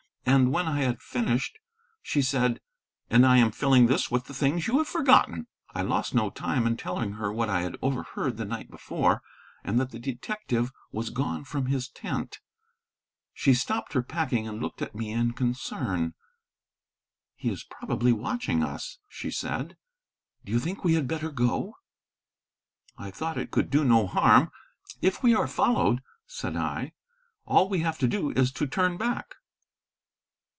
And 0.23 0.53
when 0.53 0.65
I 0.65 0.81
had 0.83 1.01
finished, 1.01 1.57
she 2.01 2.21
said, 2.21 2.61
"And 3.09 3.25
I 3.25 3.35
am 3.37 3.51
filling 3.51 3.87
this 3.87 4.09
with 4.09 4.25
the 4.25 4.33
things 4.33 4.65
you 4.65 4.77
have 4.77 4.87
forgotten." 4.87 5.47
I 5.75 5.81
lost 5.81 6.15
no 6.15 6.29
time 6.29 6.65
in 6.65 6.77
telling 6.77 7.13
her 7.13 7.33
what 7.33 7.49
I 7.49 7.61
had 7.63 7.75
overheard 7.81 8.37
the 8.37 8.45
night 8.45 8.69
before, 8.69 9.21
and 9.63 9.77
that 9.79 9.89
the 9.91 9.99
detective 9.99 10.71
was 10.91 11.09
gone 11.09 11.43
from 11.43 11.65
his 11.65 11.89
tent. 11.89 12.39
She 13.33 13.53
stopped 13.53 13.91
her 13.93 14.01
packing 14.03 14.47
and 14.47 14.61
looked 14.61 14.81
at 14.81 14.95
me 14.95 15.09
in 15.11 15.33
concern. 15.33 16.13
"He 17.35 17.49
is 17.49 17.63
probably 17.65 18.13
watching 18.13 18.63
us," 18.63 18.99
she 19.09 19.31
said. 19.31 19.75
"Do 20.45 20.51
you 20.53 20.59
think 20.59 20.83
we 20.83 20.93
had 20.93 21.07
better 21.09 21.31
go?" 21.31 21.75
I 22.97 23.11
thought 23.11 23.37
it 23.39 23.51
could 23.51 23.69
do 23.69 23.83
no 23.83 24.07
harm. 24.07 24.51
"If 25.01 25.23
we 25.23 25.35
are 25.35 25.47
followed," 25.47 26.01
said 26.25 26.55
I, 26.55 26.93
"all 27.45 27.67
we 27.67 27.79
have 27.79 27.97
to 27.97 28.07
do 28.07 28.29
is 28.31 28.53
to 28.53 28.65
turn 28.67 28.97
back." 28.97 29.35